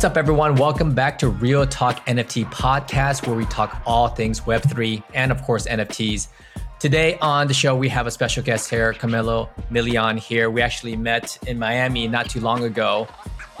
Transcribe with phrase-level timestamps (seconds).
[0.00, 0.54] What's up, everyone?
[0.54, 5.42] Welcome back to Real Talk NFT podcast, where we talk all things Web3 and, of
[5.42, 6.28] course, NFTs.
[6.78, 10.48] Today on the show, we have a special guest here, Carmelo Milian here.
[10.48, 13.08] We actually met in Miami not too long ago,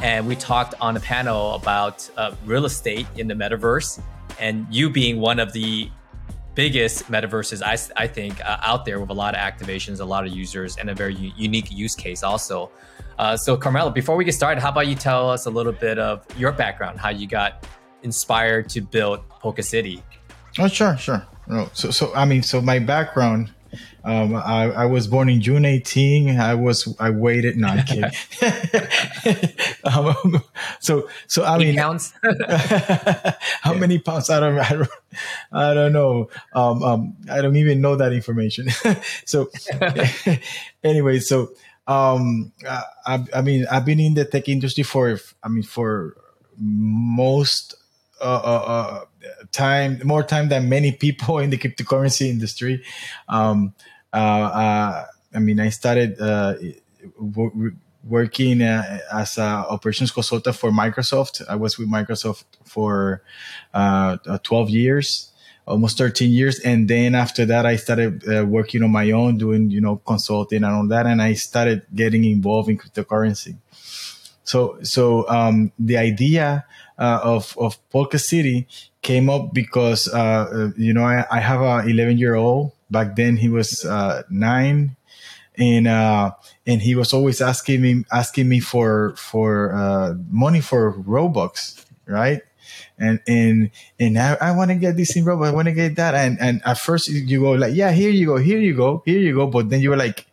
[0.02, 4.00] and we talked on a panel about uh, real estate in the metaverse,
[4.38, 5.90] and you being one of the
[6.54, 10.26] biggest metaverses, I, I think, uh, out there with a lot of activations, a lot
[10.26, 12.70] of users, and a very u- unique use case also.
[13.18, 15.98] Uh, so, Carmelo, before we get started, how about you tell us a little bit
[15.98, 17.66] of your background, how you got
[18.02, 20.02] inspired to build Polka City?
[20.58, 21.26] Oh, sure, sure.
[21.46, 23.52] No, so, so I mean, so my background,
[24.04, 26.38] um, I, I was born in June 18.
[26.38, 27.56] I was, I waited.
[27.56, 28.10] No, I'm kidding.
[29.84, 30.42] um,
[30.78, 32.12] so, so I mean, pounds.
[33.60, 34.30] how many pounds?
[34.30, 34.88] I don't, I don't,
[35.52, 36.30] I don't know.
[36.54, 38.68] Um, um, I don't even know that information.
[39.24, 39.50] so,
[40.82, 41.50] anyway, so
[41.86, 42.52] um,
[43.06, 46.16] I, I, mean, I've been in the tech industry for, I mean, for
[46.58, 47.74] most
[48.20, 49.04] uh, uh, uh,
[49.52, 52.84] time, more time than many people in the cryptocurrency industry.
[53.28, 53.74] Um,
[54.12, 56.54] I mean, I started uh,
[57.18, 61.42] w- working as an operations consultant for Microsoft.
[61.48, 63.22] I was with Microsoft for
[63.72, 65.30] 12 years
[65.70, 66.58] almost 13 years.
[66.60, 70.64] And then after that, I started uh, working on my own, doing, you know, consulting
[70.64, 71.06] and all that.
[71.06, 73.56] And I started getting involved in cryptocurrency.
[74.42, 76.64] So, so, um, the idea,
[76.98, 78.66] uh, of, of Polka City
[79.00, 82.72] came up because, uh, uh you know, I, I have a 11 year old.
[82.90, 84.96] Back then he was, uh, nine
[85.56, 86.32] and, uh,
[86.66, 92.42] and he was always asking me, asking me for, for, money for Robux, right?
[92.98, 95.48] and and and I, I want to get this in Roblox.
[95.48, 96.14] I want to get that.
[96.14, 99.18] And and at first you go like, yeah, here you go, here you go, here
[99.18, 99.46] you go.
[99.46, 100.26] But then you were like,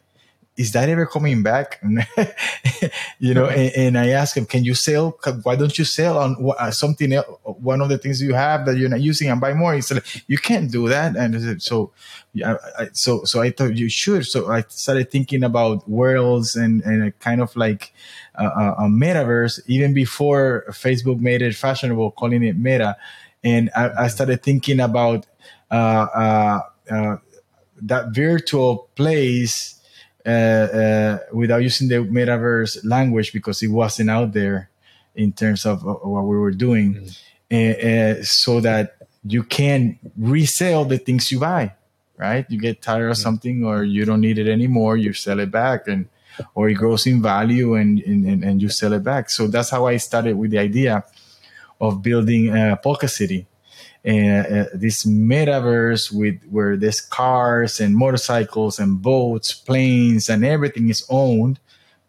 [0.58, 1.80] is that ever coming back?
[3.20, 5.18] you know, and, and, I asked him, can you sell?
[5.44, 7.28] Why don't you sell on uh, something else?
[7.44, 9.76] One of the things you have that you're not using and buy more.
[9.76, 11.16] He said, you can't do that.
[11.16, 11.92] And so,
[12.34, 14.26] yeah, I, so, so I thought you should.
[14.26, 17.94] So I started thinking about worlds and, and kind of like
[18.34, 22.98] a, a metaverse even before Facebook made it fashionable, calling it meta.
[23.44, 25.28] And I, I started thinking about,
[25.70, 27.18] uh, uh, uh
[27.80, 29.77] that virtual place
[30.28, 34.70] uh, uh, without using the metaverse language because it wasn't out there
[35.16, 37.10] in terms of, what we were doing,
[37.50, 38.22] mm-hmm.
[38.24, 41.74] so that you can resell the things you buy.
[42.18, 42.46] Right?
[42.50, 43.24] You get tired of mm-hmm.
[43.24, 46.10] something or you don't need it anymore, you sell it back, and
[46.56, 49.30] or it grows in value and, and, and you sell it back.
[49.30, 51.04] So that's how I started with the idea
[51.80, 53.48] of building a Polka City
[54.06, 61.06] uh, this metaverse with where there's cars and motorcycles and boats, planes, and everything is
[61.10, 61.60] owned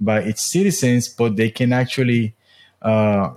[0.01, 2.35] by its citizens, but they can actually
[2.83, 3.31] uh,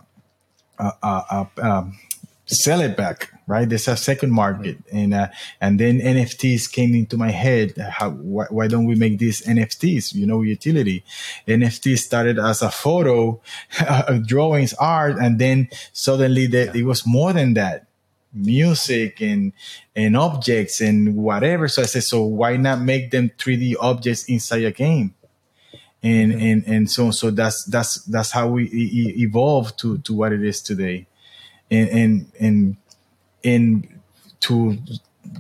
[0.78, 1.98] uh, uh, uh um,
[2.46, 3.30] sell it back.
[3.48, 5.28] Right, there's a second market, and uh,
[5.60, 7.76] and then NFTs came into my head.
[7.78, 10.14] How, why, why, don't we make these NFTs?
[10.14, 11.04] You know, utility.
[11.48, 13.42] NFT started as a photo,
[14.26, 17.88] drawings, art, and then suddenly it was more than that
[18.34, 19.54] music and
[19.96, 21.68] and objects and whatever.
[21.68, 25.14] So I said, so why not make them 3D objects inside a game?
[26.04, 26.42] And mm-hmm.
[26.46, 30.44] and and so so that's that's that's how we e- evolved to to what it
[30.44, 31.08] is today.
[31.70, 32.78] And and and
[33.44, 34.00] and
[34.42, 34.78] to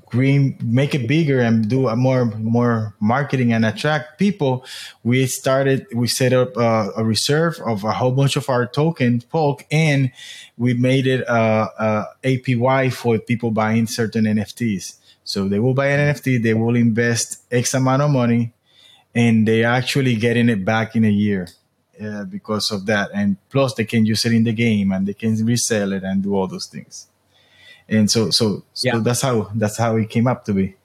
[0.05, 4.63] green make it bigger and do a more more marketing and attract people
[5.03, 9.21] we started we set up a, a reserve of a whole bunch of our token
[9.29, 10.11] polk and
[10.57, 15.59] we made it uh, uh, a, a apy for people buying certain nfts so they
[15.59, 18.53] will buy an nft they will invest x amount of money
[19.13, 21.47] and they're actually getting it back in a year
[22.01, 23.09] uh, because of that.
[23.13, 26.23] And plus they can use it in the game and they can resell it and
[26.23, 27.07] do all those things
[27.91, 28.99] and so so, so yeah.
[28.99, 30.75] that's how that's how it came up to be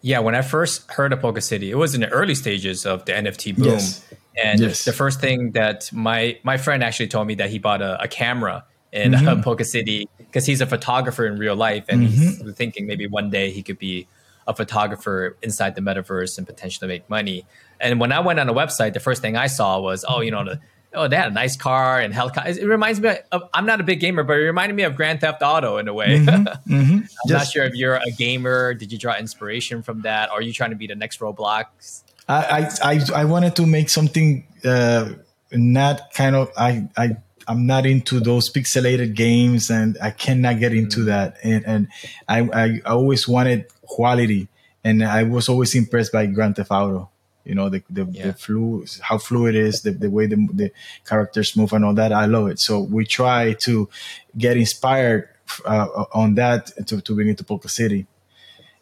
[0.00, 3.04] yeah when i first heard of polka city it was in the early stages of
[3.04, 4.06] the nft boom yes.
[4.42, 4.84] and yes.
[4.84, 8.08] the first thing that my my friend actually told me that he bought a, a
[8.08, 9.40] camera in mm-hmm.
[9.42, 12.46] polka city because he's a photographer in real life and mm-hmm.
[12.46, 14.06] he's thinking maybe one day he could be
[14.46, 17.44] a photographer inside the metaverse and potentially make money
[17.80, 20.30] and when i went on the website the first thing i saw was oh you
[20.30, 20.60] know the
[20.96, 22.50] oh, they had a nice car and helicopter.
[22.50, 25.20] It reminds me of, I'm not a big gamer, but it reminded me of Grand
[25.20, 26.18] Theft Auto in a way.
[26.18, 26.94] Mm-hmm, mm-hmm.
[26.94, 28.74] I'm Just, not sure if you're a gamer.
[28.74, 30.30] Did you draw inspiration from that?
[30.30, 32.02] Or are you trying to be the next Roblox?
[32.28, 35.10] I, I, I wanted to make something uh,
[35.52, 37.16] not kind of, I, I,
[37.46, 41.06] I'm not into those pixelated games and I cannot get into mm-hmm.
[41.06, 41.36] that.
[41.44, 41.88] And, and
[42.28, 44.48] I, I always wanted quality
[44.82, 47.10] and I was always impressed by Grand Theft Auto
[47.46, 48.26] You know, the the, yeah.
[48.26, 50.72] the flu, how fluid it is, the, the way the, the
[51.06, 52.12] characters move and all that.
[52.12, 52.58] I love it.
[52.58, 53.88] So we try to
[54.36, 55.28] get inspired
[55.64, 58.06] uh, on that to, to bring it to Polka City.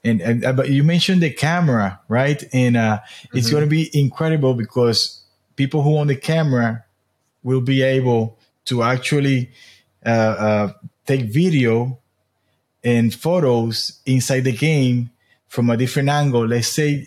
[0.03, 2.43] And, and uh, but you mentioned the camera, right?
[2.53, 3.39] And uh, mm-hmm.
[3.39, 5.23] it's going to be incredible because
[5.57, 6.85] people who own the camera
[7.43, 9.51] will be able to actually
[10.05, 10.73] uh, uh,
[11.07, 11.99] take video
[12.83, 15.11] and photos inside the game
[15.49, 16.47] from a different angle.
[16.47, 17.07] Let's say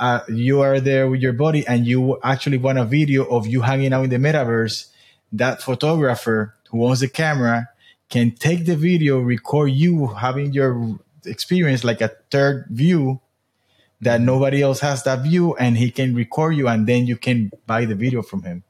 [0.00, 3.60] uh, you are there with your buddy and you actually want a video of you
[3.60, 4.86] hanging out in the metaverse.
[5.32, 7.68] That photographer who owns the camera
[8.08, 13.20] can take the video, record you having your experience like a third view
[14.00, 17.52] that nobody else has that view and he can record you and then you can
[17.66, 18.64] buy the video from him.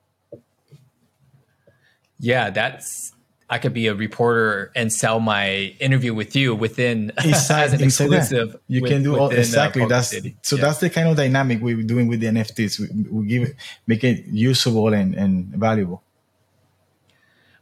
[2.18, 3.14] Yeah, that's
[3.50, 7.82] I could be a reporter and sell my interview with you within exactly, as an
[7.82, 8.56] exclusive.
[8.68, 9.82] You with, can do all, uh, exactly.
[9.82, 10.36] Uh, that's City.
[10.42, 10.62] so yeah.
[10.62, 12.78] that's the kind of dynamic we're doing with the NFTs.
[12.78, 13.56] We, we give it,
[13.88, 16.04] make it usable and, and valuable.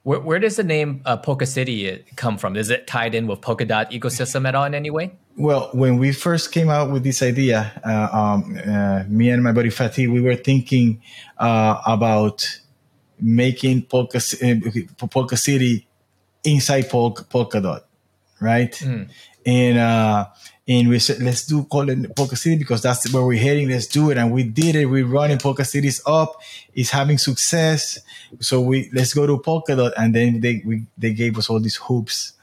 [0.02, 2.55] Where, where does the name uh, Polka City come from?
[2.56, 5.12] Is it tied in with Polkadot ecosystem at all in any way?
[5.38, 9.52] Well, when we first came out with this idea, uh, um, uh, me and my
[9.52, 11.00] buddy Fatih, we were thinking
[11.38, 12.61] uh, about
[13.20, 15.87] making Polka, uh, Polka City
[16.44, 17.82] inside Polka, Polkadot,
[18.41, 18.73] right?
[18.73, 19.11] Mm.
[19.47, 20.26] And uh,
[20.67, 23.69] and we said let's do call it Polka City because that's where we're heading.
[23.69, 24.87] Let's do it, and we did it.
[24.87, 26.41] We're running Polka Cities up.
[26.75, 27.99] It's having success.
[28.41, 31.76] So we let's go to Polkadot, and then they we they gave us all these
[31.76, 32.35] hoops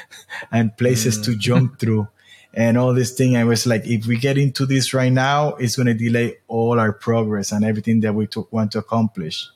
[0.52, 1.24] and places mm.
[1.24, 2.08] to jump through
[2.54, 3.36] and all this thing.
[3.36, 6.78] I was like, if we get into this right now, it's going to delay all
[6.78, 9.48] our progress and everything that we to, want to accomplish.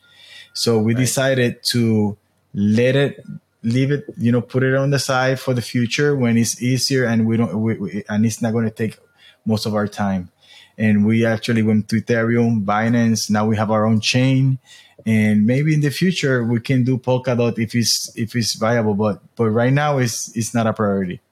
[0.57, 1.01] So we right.
[1.01, 2.17] decided to
[2.55, 3.25] let it
[3.63, 7.05] leave it, you know, put it on the side for the future when it's easier
[7.05, 8.97] and we don't, we, we, and it's not going to take
[9.45, 10.31] most of our time.
[10.79, 13.29] And we actually went to Ethereum, Binance.
[13.29, 14.59] Now we have our own chain,
[15.07, 18.95] and maybe in the future we can do Polkadot if it's if it's viable.
[18.95, 21.23] But but right now it's it's not a priority.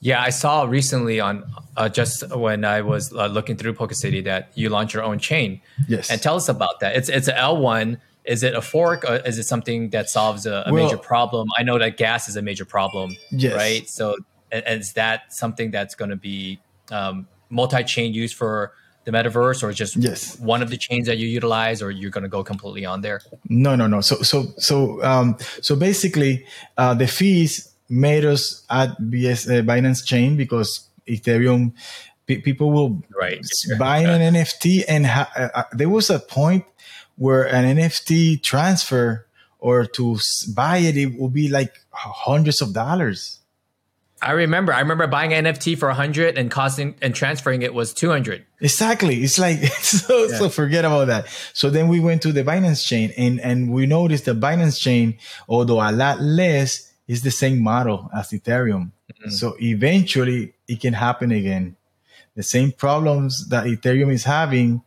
[0.00, 1.44] Yeah, I saw recently on
[1.76, 5.18] uh, just when I was uh, looking through Polka City that you launched your own
[5.18, 5.60] chain.
[5.86, 6.96] Yes, and tell us about that.
[6.96, 10.46] It's it's an L one is it a fork or is it something that solves
[10.46, 11.48] a, a well, major problem?
[11.56, 13.54] I know that gas is a major problem, yes.
[13.54, 13.88] right?
[13.88, 14.16] So
[14.52, 18.72] is that something that's going to be um, multi-chain use for
[19.04, 20.38] the metaverse or just yes.
[20.38, 23.20] one of the chains that you utilize or you're going to go completely on there
[23.48, 26.44] no no no so so so um so basically
[26.76, 31.72] uh the fees made us at bs uh, binance chain because ethereum
[32.26, 33.44] people will right
[33.78, 36.64] buy an nft and ha- uh, uh, there was a point
[37.20, 39.26] where an NFT transfer
[39.58, 40.16] or to
[40.54, 43.40] buy it, it will be like hundreds of dollars.
[44.22, 44.72] I remember.
[44.72, 48.08] I remember buying an NFT for a hundred and costing and transferring it was two
[48.08, 48.46] hundred.
[48.60, 49.22] Exactly.
[49.22, 50.24] It's like so.
[50.24, 50.38] Yeah.
[50.38, 51.26] So forget about that.
[51.52, 55.18] So then we went to the Binance chain, and and we noticed the Binance chain,
[55.46, 58.92] although a lot less, is the same model as Ethereum.
[59.12, 59.30] Mm-hmm.
[59.30, 61.76] So eventually, it can happen again.
[62.34, 64.82] The same problems that Ethereum is having,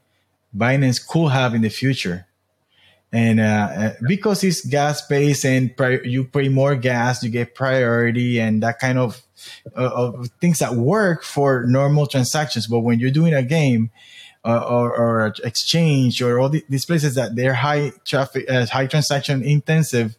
[0.56, 2.28] Binance could have in the future.
[3.12, 7.54] And uh, uh because it's gas based and pri- you pay more gas, you get
[7.54, 9.22] priority and that kind of,
[9.78, 12.66] uh, of things that work for normal transactions.
[12.68, 13.92] But when you're doing a game
[14.44, 18.88] uh, or, or, exchange or all the, these places that they're high traffic, uh, high
[18.88, 20.18] transaction intensive,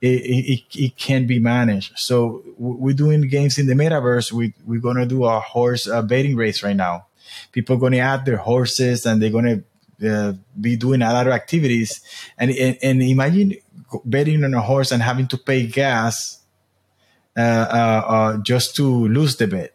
[0.00, 1.98] it, it, it, can be managed.
[1.98, 4.32] So we're doing games in the metaverse.
[4.32, 7.06] We, we're going to do a horse uh, betting race right now
[7.52, 9.64] people are going to add their horses and they're going
[10.00, 12.00] to uh, be doing a lot of activities.
[12.38, 13.56] And, and, and, imagine
[14.04, 16.40] betting on a horse and having to pay gas
[17.36, 19.74] uh, uh, uh just to lose the bet,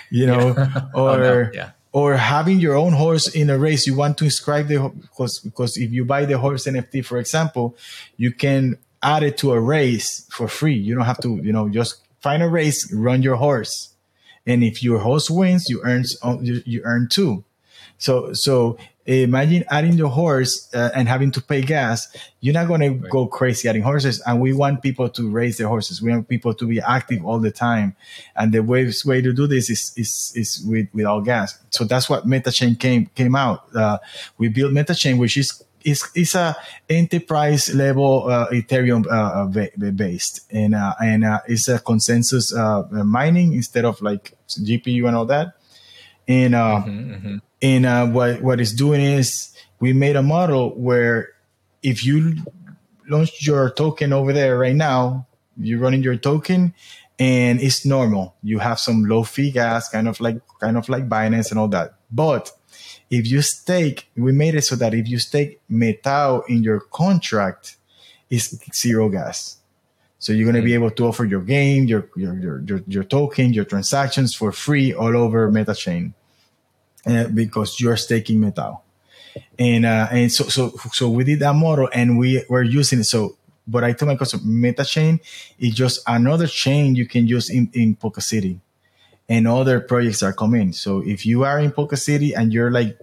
[0.10, 0.80] you know, yeah.
[0.94, 1.10] or.
[1.10, 1.50] oh, no.
[1.52, 5.40] yeah or having your own horse in a race you want to inscribe the because
[5.40, 7.74] because if you buy the horse nft for example
[8.18, 11.70] you can add it to a race for free you don't have to you know
[11.70, 13.95] just find a race run your horse
[14.46, 16.04] and if your host wins, you earn
[16.42, 17.44] you earn two.
[17.98, 22.08] So so imagine adding your horse uh, and having to pay gas.
[22.40, 23.02] You're not going right.
[23.02, 24.20] to go crazy adding horses.
[24.26, 26.02] And we want people to raise their horses.
[26.02, 27.94] We want people to be active all the time.
[28.34, 31.58] And the way, way to do this is is is with without gas.
[31.70, 33.74] So that's what MetaChain came came out.
[33.74, 33.98] Uh,
[34.38, 36.56] we built MetaChain, which is it's, it's a
[36.90, 42.82] enterprise level uh, Ethereum uh, uh based, and uh, and uh, it's a consensus uh,
[42.90, 45.54] mining instead of like GPU and all that.
[46.26, 47.36] And mm-hmm, mm-hmm.
[47.62, 51.30] and what what it's doing is we made a model where
[51.84, 52.38] if you
[53.08, 56.74] launch your token over there right now, you're running your token
[57.18, 58.34] and it's normal.
[58.42, 61.68] You have some low fee gas, kind of like kind of like Binance and all
[61.68, 61.94] that.
[62.10, 62.50] But
[63.10, 67.76] if you stake, we made it so that if you stake Metao in your contract,
[68.30, 69.58] it's zero gas.
[70.18, 73.04] So you're going to be able to offer your game, your, your, your, your, your
[73.04, 76.14] token, your transactions for free all over MetaChain
[77.06, 78.80] uh, because you're staking Metao.
[79.58, 83.04] And, uh, and so, so, so we did that model and we were using it.
[83.04, 83.36] So,
[83.68, 85.20] but I told my customer, MetaChain
[85.58, 88.60] is just another chain you can use in, in Polka City
[89.28, 90.72] and other projects are coming.
[90.72, 92.98] So if you are in Polka City and you're like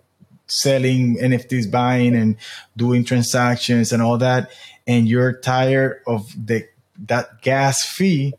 [0.48, 2.38] selling NFTs, buying and
[2.78, 4.52] doing transactions and all that,
[4.88, 6.68] and you're tired of the
[7.08, 8.34] that gas fee,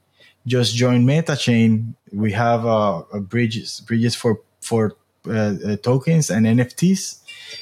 [0.47, 1.95] just join MetaChain.
[2.13, 7.21] We have uh, bridges bridges for for uh, uh, tokens and NFTs.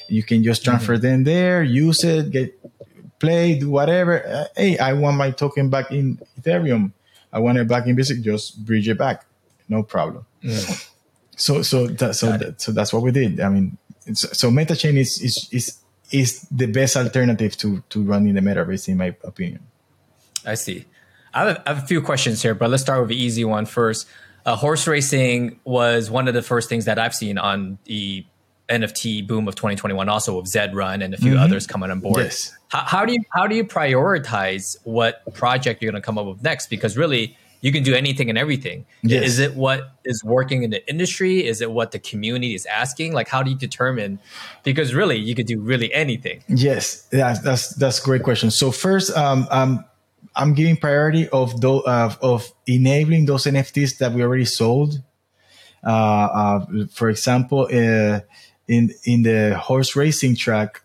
[0.09, 1.03] You can just transfer mm-hmm.
[1.03, 2.59] them there, use it, get
[3.19, 4.27] play, do whatever.
[4.27, 6.93] Uh, hey, I want my token back in Ethereum.
[7.33, 8.21] I want it back in Basic.
[8.21, 9.25] Just bridge it back,
[9.73, 10.27] no problem.
[10.45, 10.89] Mm.
[11.37, 13.41] So so that, so that, so that's what we did.
[13.41, 13.79] I mean,
[14.15, 15.79] so MetaChain is is is
[16.13, 19.61] is the best alternative to to running the metaverse, in my opinion.
[20.45, 20.85] I see.
[21.35, 23.45] I have, a, I have a few questions here, but let's start with the easy
[23.45, 24.07] one first.
[24.45, 28.27] Uh, horse racing was one of the first things that I've seen on the
[28.69, 31.43] NFT boom of 2021, also with Zed Run and a few mm-hmm.
[31.43, 32.25] others coming on board.
[32.25, 32.55] Yes.
[32.69, 36.27] How, how, do you how do you prioritize what project you're going to come up
[36.27, 36.69] with next?
[36.69, 38.85] Because really, you can do anything and everything.
[39.03, 39.25] Yes.
[39.25, 41.47] Is it what is working in the industry?
[41.47, 43.13] Is it what the community is asking?
[43.13, 44.19] Like, how do you determine?
[44.65, 46.43] Because really, you could do really anything.
[46.49, 48.51] Yes, that's that's that's a great question.
[48.51, 49.85] So first, um, um,
[50.35, 55.01] I'm giving priority of those uh, of enabling those NFTs that we already sold.
[55.85, 58.21] Uh, uh, for example, uh,
[58.67, 60.83] in in the horse racing track,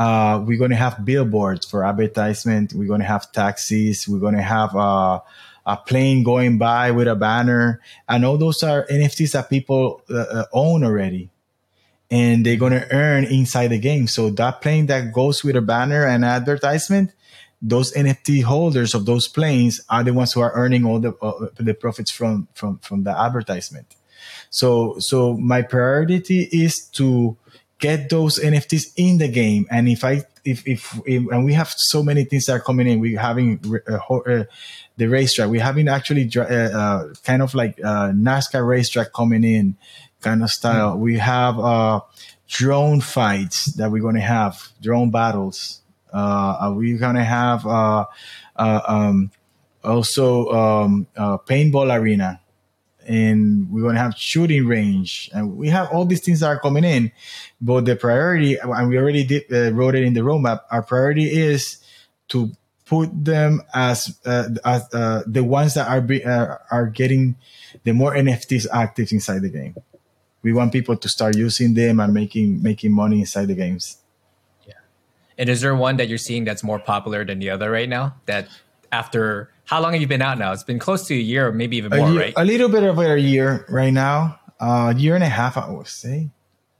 [0.00, 2.72] uh, we're going to have billboards for advertisement.
[2.72, 4.08] We're going to have taxis.
[4.08, 5.20] We're going to have uh,
[5.68, 7.80] a plane going by with a banner.
[8.08, 11.30] And all those are NFTs that people uh, uh, own already.
[12.10, 14.06] And they're going to earn inside the game.
[14.06, 17.12] So that plane that goes with a banner and advertisement,
[17.60, 21.48] those NFT holders of those planes are the ones who are earning all the uh,
[21.58, 23.94] the profits from from from the advertisement.
[24.48, 27.36] So so my priority is to
[27.78, 29.66] get those NFTs in the game.
[29.70, 32.86] And if I if, if, if and we have so many things that are coming
[32.86, 34.44] in, we're having uh, uh,
[34.96, 35.50] the racetrack.
[35.50, 39.76] We're having actually uh, uh, kind of like uh, NASCAR racetrack coming in
[40.20, 40.96] kind of style.
[40.96, 41.00] Mm.
[41.00, 42.00] We have uh,
[42.48, 45.82] drone fights that we're going to have, drone battles.
[46.12, 47.66] Uh, we're going to have
[48.56, 49.30] um,
[49.84, 52.40] also um, paintball arena
[53.08, 56.60] and we're going to have shooting range and we have all these things that are
[56.60, 57.10] coming in
[57.60, 61.24] but the priority and we already did uh, wrote it in the roadmap our priority
[61.24, 61.82] is
[62.28, 62.52] to
[62.88, 67.36] put them as uh, as uh, the ones that are be, uh, are getting
[67.84, 69.76] the more NFTs active inside the game.
[70.42, 73.98] We want people to start using them and making making money inside the games.
[74.66, 74.80] Yeah.
[75.36, 78.16] And is there one that you're seeing that's more popular than the other right now?
[78.24, 78.48] That
[78.90, 80.52] after how long have you been out now?
[80.52, 82.34] It's been close to a year, maybe even more, year, right?
[82.36, 84.40] A little bit over a year right now.
[84.58, 86.30] Uh, a year and a half, I would say.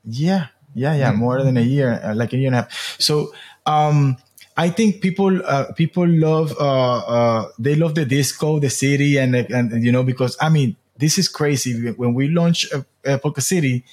[0.03, 1.19] Yeah, yeah, yeah, mm-hmm.
[1.19, 2.97] more than a year, uh, like a year and a half.
[2.99, 3.31] So,
[3.67, 4.17] um,
[4.57, 9.35] I think people uh, people love uh, uh, they love the disco, the city, and
[9.35, 11.91] and you know because I mean this is crazy.
[11.91, 13.85] When we launched uh, Polka City,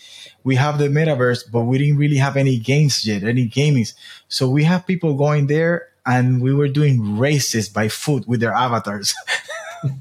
[0.43, 3.95] we have the metaverse, but we didn't really have any games yet, any gamings.
[4.27, 8.53] So we have people going there, and we were doing races by foot with their
[8.53, 9.13] avatars.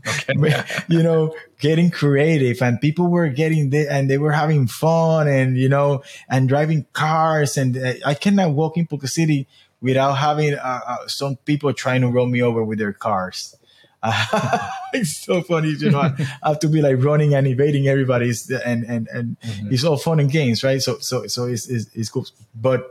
[0.07, 0.63] okay.
[0.88, 5.57] you know, getting creative and people were getting there and they were having fun and,
[5.57, 7.57] you know, and driving cars.
[7.57, 9.47] And uh, I cannot walk in Polka City
[9.81, 13.55] without having uh, uh, some people trying to roll me over with their cars.
[14.93, 16.00] it's so funny, you know.
[16.00, 18.31] I have to be like running and evading everybody,
[18.63, 19.74] and and and mm-hmm.
[19.74, 20.79] it's all fun and games, right?
[20.79, 22.27] So so so it's, it's, it's cool.
[22.53, 22.85] But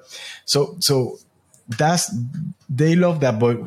[0.45, 1.19] so so
[1.69, 2.15] that's
[2.69, 3.39] they love that.
[3.39, 3.59] But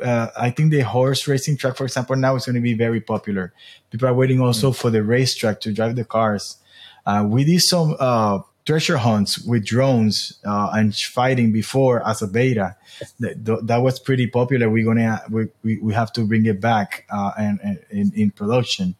[0.00, 3.00] uh, I think the horse racing track, for example, now is going to be very
[3.00, 3.52] popular.
[3.90, 4.80] People are waiting also mm-hmm.
[4.80, 6.58] for the racetrack to drive the cars.
[7.06, 12.26] Uh, we did some uh, treasure hunts with drones uh, and fighting before as a
[12.26, 12.76] beta.
[13.20, 14.70] That, that was pretty popular.
[14.70, 18.30] We're gonna we, we, we have to bring it back uh, and, and in, in
[18.30, 18.94] production,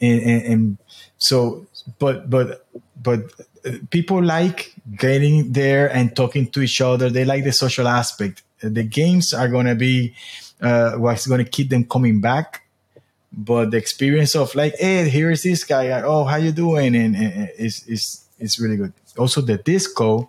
[0.00, 0.78] and, and, and,
[1.18, 1.66] so
[1.98, 2.66] but but
[3.00, 3.32] but
[3.90, 7.10] people like getting there and talking to each other.
[7.10, 8.42] They like the social aspect.
[8.60, 10.14] The games are gonna be
[10.60, 12.62] uh, what's gonna keep them coming back.
[13.32, 15.90] But the experience of like, hey, here is this guy.
[16.02, 16.94] Oh, how you doing?
[16.94, 18.92] And, and is is it's really good.
[19.16, 20.28] Also, the disco,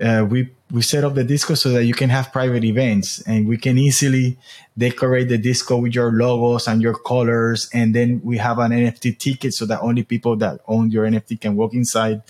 [0.00, 3.46] uh, we we set up the disco so that you can have private events, and
[3.46, 4.38] we can easily
[4.76, 9.18] decorate the disco with your logos and your colors, and then we have an NFT
[9.18, 12.22] ticket so that only people that own your NFT can walk inside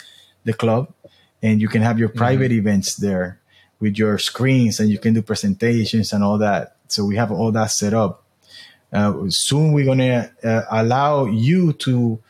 [0.44, 0.92] the club.
[1.42, 2.60] and you can have your private mm-hmm.
[2.60, 3.40] events there
[3.80, 6.76] with your screens and you can do presentations and all that.
[6.86, 8.22] So we have all that set up.
[8.92, 12.20] Uh, soon we're gonna uh, allow you to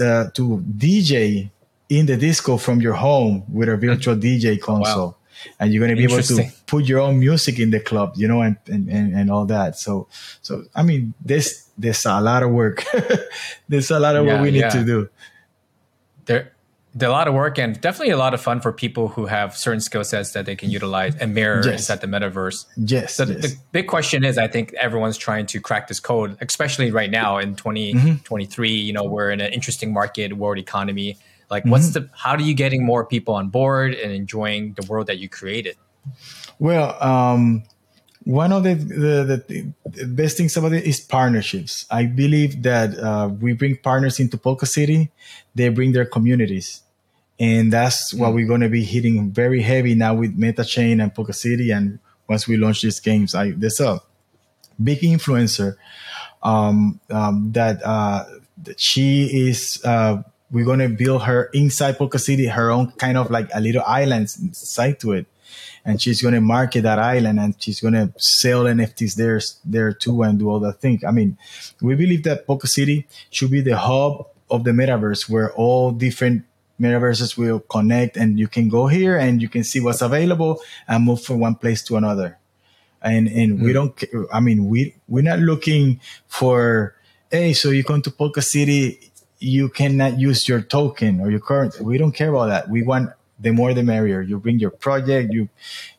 [0.00, 1.50] uh, to DJ
[1.90, 4.46] in the disco from your home with a virtual mm-hmm.
[4.46, 5.08] DJ console.
[5.08, 5.16] Wow.
[5.58, 8.28] And you're going to be able to put your own music in the club, you
[8.28, 9.76] know, and, and, and, and all that.
[9.76, 10.06] So,
[10.42, 12.84] so, I mean, there's, there's a lot of work.
[13.68, 14.68] there's a lot of yeah, work we need yeah.
[14.68, 15.08] to do.
[16.26, 16.52] There,
[17.00, 19.80] a lot of work and definitely a lot of fun for people who have certain
[19.80, 21.80] skill sets that they can utilize and mirror yes.
[21.80, 22.66] inside the metaverse.
[22.76, 23.40] Yes, so yes.
[23.42, 27.38] The big question is, I think everyone's trying to crack this code, especially right now
[27.38, 28.68] in 2023.
[28.68, 28.86] Mm-hmm.
[28.86, 31.16] You know, we're in an interesting market, world economy.
[31.50, 31.72] Like, mm-hmm.
[31.72, 32.08] what's the?
[32.14, 35.76] How are you getting more people on board and enjoying the world that you created?
[36.58, 37.64] Well, um,
[38.24, 41.86] one of the, the, the, best things about it is partnerships.
[41.90, 45.10] I believe that uh, we bring partners into Polka City,
[45.54, 46.82] they bring their communities.
[47.38, 48.34] And that's what mm.
[48.34, 51.70] we're going to be hitting very heavy now with MetaChain and Polka City.
[51.70, 54.00] And once we launch these games, I, there's a
[54.82, 55.76] big influencer
[56.42, 58.26] um, um, that, uh,
[58.64, 63.16] that she is, uh, we're going to build her inside Polka City, her own kind
[63.16, 65.26] of like a little island side to it
[65.84, 69.92] and she's going to market that island and she's going to sell NFTs there there
[69.92, 71.00] too and do all that thing.
[71.06, 71.38] I mean,
[71.80, 76.44] we believe that Polka City should be the hub of the metaverse where all different
[76.80, 81.04] metaverses will connect and you can go here and you can see what's available and
[81.04, 82.38] move from one place to another.
[83.02, 83.62] And and mm.
[83.62, 86.94] we don't I mean we we're not looking for
[87.30, 89.09] hey so you come to Polka City
[89.40, 92.68] you cannot use your token or your current we don't care about that.
[92.68, 94.20] We want the more the merrier.
[94.20, 95.48] You bring your project, you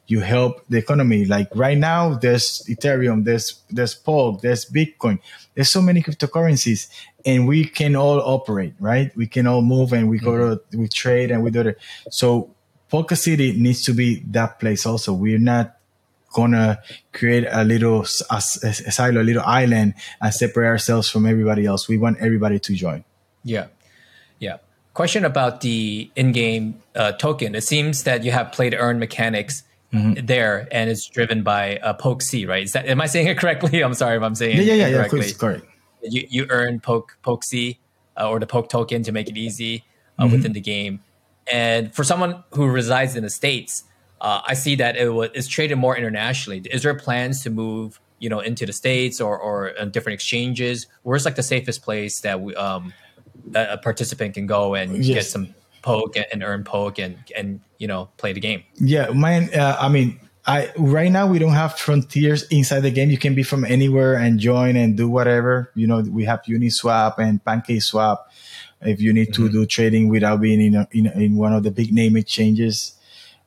[0.08, 1.26] you help the economy.
[1.26, 5.20] Like right now, there's Ethereum, there's there's Polk, there's Bitcoin,
[5.56, 6.88] there's so many cryptocurrencies,
[7.26, 9.16] and we can all operate, right?
[9.16, 10.72] We can all move and we go mm-hmm.
[10.72, 11.78] to we trade and we do it.
[12.12, 12.54] So
[12.90, 15.14] Polka City needs to be that place also.
[15.14, 15.78] We're not
[16.34, 16.80] gonna
[17.12, 21.88] create a little a, a silo, a little island, and separate ourselves from everybody else.
[21.88, 23.04] We want everybody to join.
[23.44, 23.68] Yeah,
[24.40, 24.58] yeah
[24.94, 27.56] question about the in-game uh, token.
[27.56, 30.26] It seems that you have play to earn mechanics mm-hmm.
[30.26, 32.64] there, and it's driven by uh, Poke C, right?
[32.64, 33.82] Is that am I saying it correctly?
[33.82, 35.28] I'm sorry if I'm saying yeah, yeah, yeah, correctly.
[35.28, 35.66] Yeah, correct.
[36.04, 37.80] You you earn Poke Poke C
[38.20, 39.84] uh, or the Poke token to make it easy
[40.18, 40.34] uh, mm-hmm.
[40.34, 41.02] within the game,
[41.52, 43.84] and for someone who resides in the states,
[44.20, 46.60] uh, I see that it was it's traded more internationally.
[46.72, 48.00] Is there plans to move?
[48.20, 50.86] You know, into the states or or different exchanges.
[51.02, 52.94] Where's like the safest place that we um
[53.56, 55.16] a participant can go and yes.
[55.16, 58.64] get some poke and earn poke and and you know play the game.
[58.80, 59.50] Yeah, man.
[59.54, 63.10] Uh, I mean, I right now we don't have frontiers inside the game.
[63.10, 65.72] You can be from anywhere and join and do whatever.
[65.76, 68.18] You know, we have Uniswap and PancakeSwap.
[68.82, 69.46] If you need mm-hmm.
[69.46, 72.96] to do trading without being in, a, in, in one of the big name exchanges,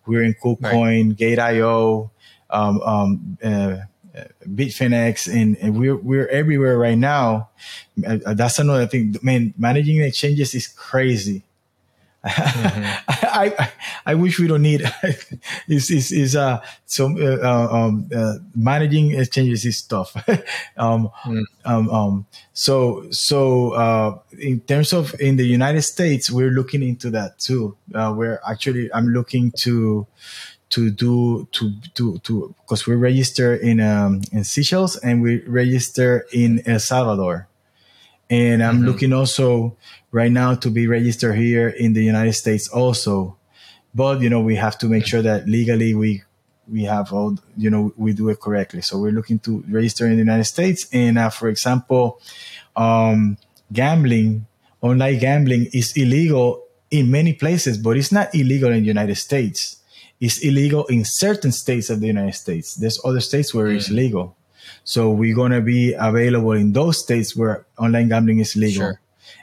[0.06, 1.16] we're in KuCoin, right.
[1.16, 2.12] Gate.io,
[2.50, 3.76] um, um, uh,
[4.46, 7.50] Bitfinex, and, and we're we're everywhere right now.
[8.06, 9.16] Uh, that's another thing.
[9.22, 11.44] Man, managing exchanges is crazy.
[12.24, 13.04] Mm-hmm.
[13.08, 13.72] I, I,
[14.06, 14.82] I wish we don't need
[15.68, 20.16] is is is uh so uh, uh, um uh, managing exchanges is tough.
[20.76, 21.44] um, mm.
[21.64, 27.10] um um so so uh in terms of in the United States we're looking into
[27.10, 27.76] that too.
[27.94, 30.06] Uh, we're actually I'm looking to
[30.74, 36.26] to do to to to because we register in um, in Seychelles and we register
[36.32, 37.46] in El Salvador,
[38.28, 38.86] and I'm mm-hmm.
[38.86, 39.76] looking also
[40.10, 43.36] right now to be registered here in the United States also,
[43.94, 46.24] but you know we have to make sure that legally we
[46.66, 48.82] we have all you know we do it correctly.
[48.82, 52.20] So we're looking to register in the United States, and uh, for example,
[52.74, 53.38] um,
[53.72, 54.46] gambling,
[54.80, 59.83] online gambling is illegal in many places, but it's not illegal in the United States
[60.24, 62.74] is illegal in certain states of the United States.
[62.76, 63.76] There's other states where mm.
[63.76, 64.36] it's legal.
[64.84, 68.86] So we're going to be available in those states where online gambling is legal.
[68.86, 69.00] Sure.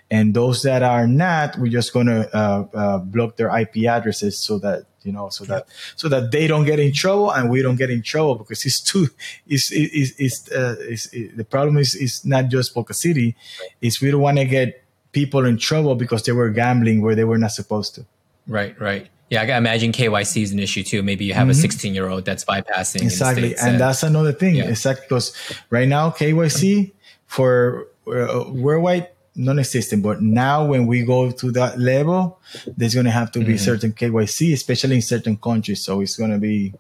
[0.10, 4.38] And those that are not, we're just going to uh, uh, block their IP addresses
[4.38, 5.66] so that you know, so that
[5.96, 8.80] so that they don't get in trouble and we don't get in trouble because it's
[8.80, 9.08] too.
[9.48, 13.36] It's it's, it's, uh, it's it, the problem is is not just Polka City.
[13.60, 13.70] Right.
[13.82, 17.24] It's we don't want to get people in trouble because they were gambling where they
[17.24, 18.06] were not supposed to.
[18.48, 19.10] Right, right.
[19.32, 21.02] Yeah, I can imagine KYC is an issue too.
[21.04, 21.52] Maybe you have mm-hmm.
[21.52, 23.02] a 16 year old that's bypassing.
[23.02, 23.56] Exactly.
[23.56, 24.56] And, and, that's another thing.
[24.56, 24.66] Yeah.
[24.66, 25.06] Exactly.
[25.08, 25.34] Because
[25.70, 26.92] right now, KYC
[27.28, 32.42] for uh, worldwide non-existent, but now when we go to that level,
[32.76, 33.56] there's going to have to be mm-hmm.
[33.56, 35.82] certain KYC, especially in certain countries.
[35.82, 36.74] So it's going to be,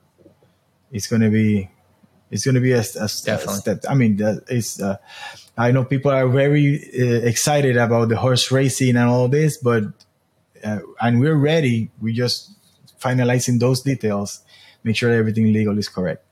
[0.91, 1.69] it's going to be,
[2.29, 3.79] it's going to be a, a, a step.
[3.89, 4.97] I mean, that is, uh,
[5.57, 9.85] I know people are very uh, excited about the horse racing and all this, but
[10.63, 11.89] uh, and we're ready.
[12.01, 12.51] We just
[12.99, 14.43] finalizing those details,
[14.83, 16.23] make sure everything legal is correct.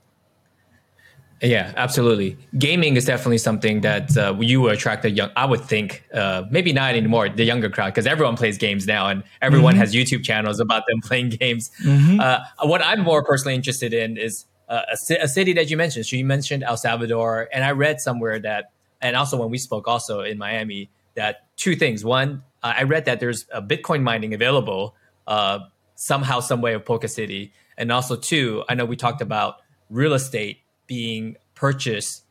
[1.42, 2.38] Yeah, absolutely.
[2.58, 5.30] Gaming is definitely something that uh, you attract a young.
[5.38, 9.08] I would think, uh, maybe not anymore, the younger crowd, because everyone plays games now,
[9.08, 9.82] and everyone mm-hmm.
[9.82, 11.72] has YouTube channels about them playing games.
[11.84, 12.20] Mm-hmm.
[12.20, 16.06] Uh, what I'm more personally interested in is uh, a, a, city that you mentioned.
[16.06, 19.88] So you mentioned El Salvador, and I read somewhere that, and also when we spoke,
[19.88, 22.04] also in Miami, that two things.
[22.04, 24.96] One, uh, I read that there's a Bitcoin mining available
[25.28, 25.60] uh,
[25.96, 30.14] somehow, some way of Polka City, and also too, I know we talked about real
[30.14, 32.24] estate being purchased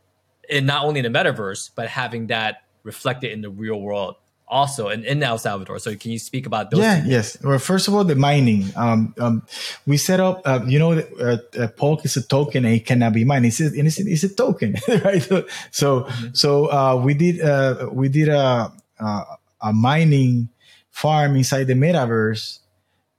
[0.49, 4.17] in not only in the metaverse, but having that reflected in the real world
[4.49, 5.79] also in, in El Salvador.
[5.79, 6.81] So can you speak about those?
[6.81, 7.37] Yeah, yes.
[7.43, 8.64] Well, first of all, the mining.
[8.77, 9.43] Um, um,
[9.87, 13.12] we set up, uh, you know, uh, uh, Polk is a token and it cannot
[13.12, 13.47] be mined.
[13.47, 15.23] It's a, it's a, it's a token, right?
[15.71, 16.29] So, mm-hmm.
[16.33, 19.25] so uh, we did uh, we did a, a,
[19.61, 20.49] a mining
[20.90, 22.59] farm inside the metaverse,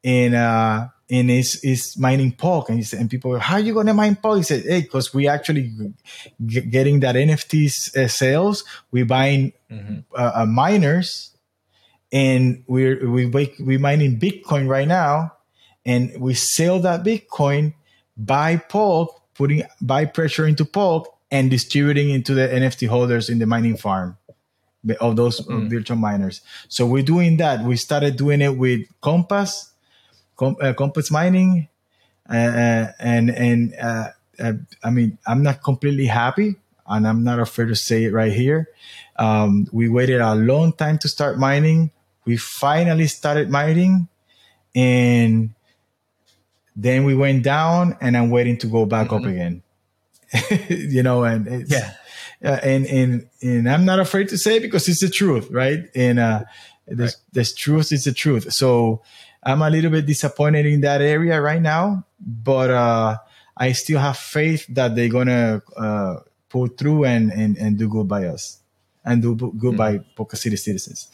[0.03, 2.69] and uh, and it's, it's mining Polk.
[2.69, 4.37] And, and people, how are you going to mine Polk?
[4.37, 5.73] He said, hey, because we actually
[6.45, 9.99] g- getting that NFTs uh, sales, we buying mm-hmm.
[10.15, 11.35] uh, uh, miners
[12.11, 13.25] and we're, we,
[13.59, 15.33] we mining Bitcoin right now
[15.83, 17.73] and we sell that Bitcoin,
[18.15, 23.47] buy Polk, putting, buy pressure into Polk and distributing into the NFT holders in the
[23.47, 24.17] mining farm
[24.99, 25.69] of those mm.
[25.69, 26.41] virtual miners.
[26.67, 27.63] So we're doing that.
[27.63, 29.69] We started doing it with Compass
[30.39, 31.67] com- uh, Compass mining,
[32.29, 36.55] uh, uh, and and uh, uh, I mean I'm not completely happy,
[36.87, 38.69] and I'm not afraid to say it right here.
[39.17, 41.91] Um, we waited a long time to start mining.
[42.25, 44.07] We finally started mining,
[44.73, 45.53] and
[46.75, 49.25] then we went down, and I'm waiting to go back mm-hmm.
[49.25, 49.63] up again.
[50.69, 51.95] you know, and yeah.
[52.43, 55.89] Uh, and and and I'm not afraid to say because it's the truth, right?
[55.93, 56.43] And uh,
[56.87, 57.15] right.
[57.33, 58.53] the truth is the truth.
[58.53, 59.01] So
[59.43, 63.17] I'm a little bit disappointed in that area right now, but uh,
[63.57, 66.17] I still have faith that they're gonna uh,
[66.49, 68.59] pull through and, and, and do good by us
[69.05, 69.75] and do good mm-hmm.
[69.75, 71.07] by Polka City citizens.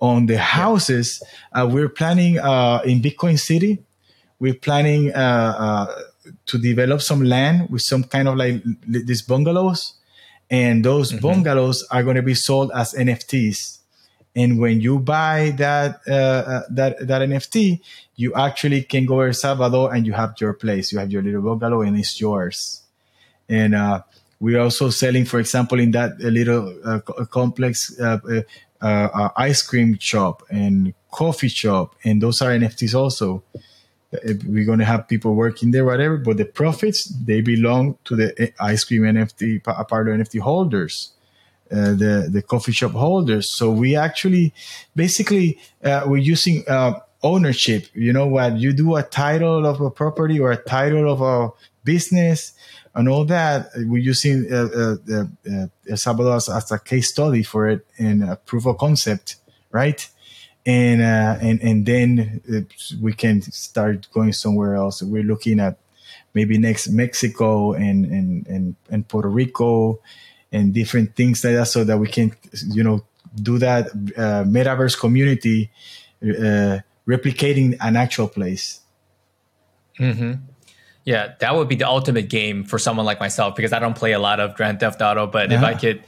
[0.00, 3.84] On the houses, uh, we're planning uh, in Bitcoin City.
[4.38, 6.02] We're planning uh, uh,
[6.46, 9.94] to develop some land with some kind of like these bungalows,
[10.50, 11.22] and those mm-hmm.
[11.22, 13.76] bungalows are going to be sold as NFTs
[14.36, 17.80] and when you buy that uh, uh that that NFT,
[18.16, 20.92] you actually can go to El Salvador and you have your place.
[20.92, 22.82] You have your little bungalow and it's yours.
[23.48, 24.02] And uh,
[24.38, 28.18] we're also selling, for example, in that little uh, complex uh,
[28.82, 33.42] uh, ice cream shop and coffee shop, and those are NFTs also.
[34.12, 38.16] Eh, we're going to have people working there, whatever, but the profits they belong to
[38.16, 41.12] the eh, ice cream NFT, part of NFT holders.
[41.68, 43.52] Uh, the the coffee shop holders.
[43.52, 44.54] So we actually
[44.94, 47.86] basically uh, we're using uh, ownership.
[47.92, 48.56] You know what?
[48.56, 51.50] You do a title of a property or a title of a
[51.82, 52.52] business
[52.94, 53.70] and all that.
[53.74, 58.78] We're using El Salvador as, as, a case study for it and a proof of
[58.78, 59.34] concept,
[59.72, 60.08] right?
[60.66, 62.66] And and and then
[63.00, 65.00] we can start going somewhere else.
[65.00, 65.78] We're looking at
[66.34, 70.00] maybe next Mexico and and and, and Puerto Rico
[70.52, 72.32] and different things like that so that we can
[72.68, 75.70] you know do that uh, metaverse community
[76.22, 78.80] uh, replicating an actual place
[79.98, 80.34] mm-hmm.
[81.04, 84.12] yeah that would be the ultimate game for someone like myself because i don't play
[84.12, 86.02] a lot of grand theft auto but if i could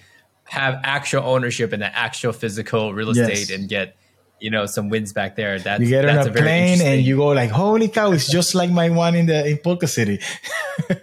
[0.45, 3.51] have actual ownership in the actual physical real estate yes.
[3.51, 3.97] and get
[4.41, 7.29] you know some wins back there that's you get on a, plane and you go
[7.29, 10.21] like holy cow it's just like my one in the in polka city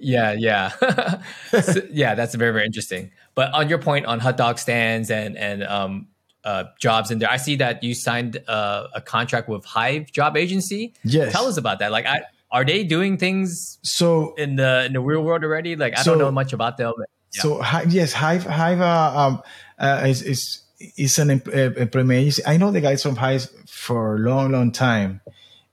[0.00, 0.70] Yeah, yeah,
[1.62, 2.14] so, yeah.
[2.14, 3.10] That's very very interesting.
[3.34, 6.08] But on your point on hot dog stands and and um,
[6.42, 10.36] uh, jobs in there, I see that you signed uh, a contract with Hive Job
[10.36, 10.94] Agency.
[11.04, 11.92] Yes, tell us about that.
[11.92, 15.76] Like, I, are they doing things so in the in the real world already?
[15.76, 16.94] Like, I so, don't know much about them.
[17.34, 17.42] yeah.
[17.42, 19.42] So yes, Hive Hive uh, um,
[19.78, 20.62] uh, is is
[20.96, 22.40] is an uh, employment.
[22.46, 25.20] I know the guys from Hive for a long long time,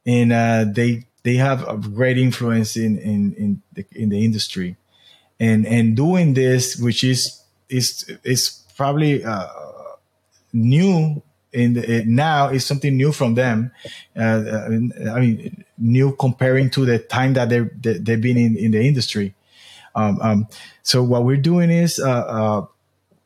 [0.06, 4.76] and uh, they they have a great influence in in in the, in the industry,
[5.40, 9.48] and and doing this, which is is is probably uh,
[10.54, 11.22] new
[11.54, 13.72] in the, now is something new from them.
[14.16, 14.68] Uh,
[15.10, 19.34] I mean, new comparing to the time that they they've been in, in the industry.
[19.96, 20.48] Um, um,
[20.84, 22.66] so what we're doing is, uh, uh,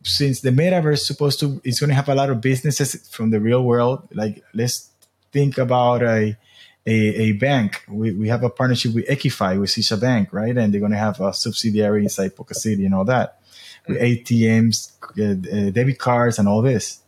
[0.04, 3.30] since the metaverse is supposed to is going to have a lot of businesses from
[3.30, 4.08] the real world.
[4.14, 4.90] Like let's
[5.32, 6.38] think about a
[6.86, 7.84] a, a bank.
[7.88, 10.58] We, we have a partnership with Equify, with Sisha Bank, right?
[10.58, 13.40] And they're going to have a subsidiary inside Polka City and all that
[13.88, 17.00] with ATMs, uh, uh, debit cards, and all this.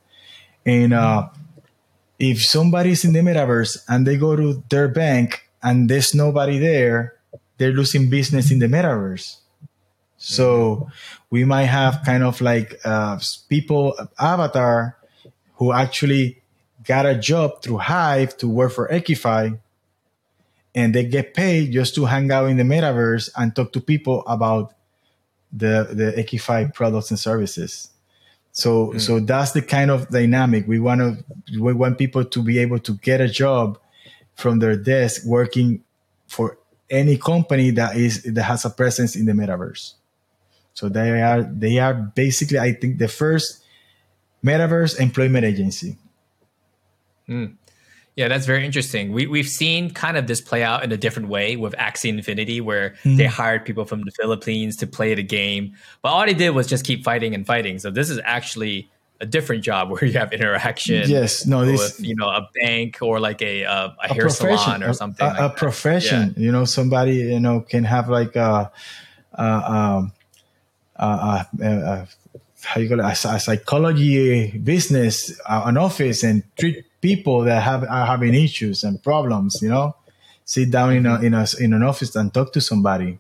[0.65, 1.29] And uh,
[2.19, 7.15] if somebody's in the metaverse and they go to their bank and there's nobody there,
[7.58, 9.38] they're losing business in the metaverse.
[10.23, 10.89] So
[11.29, 14.95] we might have kind of like uh, people avatar
[15.55, 16.41] who actually
[16.86, 19.59] got a job through Hive to work for Equify,
[20.73, 24.23] and they get paid just to hang out in the metaverse and talk to people
[24.25, 24.73] about
[25.51, 27.89] the the Equify products and services.
[28.53, 29.01] So mm.
[29.01, 32.79] so that's the kind of dynamic we want to we want people to be able
[32.79, 33.77] to get a job
[34.36, 35.83] from their desk working
[36.27, 36.57] for
[36.89, 39.95] any company that is that has a presence in the metaverse.
[40.73, 43.63] So they are they are basically I think the first
[44.43, 45.97] metaverse employment agency.
[47.29, 47.55] Mm.
[48.15, 49.12] Yeah, that's very interesting.
[49.12, 52.62] We we've seen kind of this play out in a different way with Axie Infinity,
[52.62, 53.15] where mm-hmm.
[53.15, 56.67] they hired people from the Philippines to play the game, but all they did was
[56.67, 57.79] just keep fighting and fighting.
[57.79, 58.88] So this is actually
[59.19, 61.09] a different job where you have interaction.
[61.09, 64.93] Yes, no, this you know a bank or like a a, a hair salon or
[64.93, 65.25] something.
[65.25, 66.43] A, like a profession, yeah.
[66.43, 68.71] you know, somebody you know can have like a,
[69.33, 70.12] a, um,
[70.95, 72.08] a, a
[72.63, 78.06] how you call it a, psychology business, an office, and treat people that have are
[78.06, 79.95] having issues and problems, you know,
[80.45, 81.25] sit down in a mm-hmm.
[81.25, 83.19] in a in an office and talk to somebody,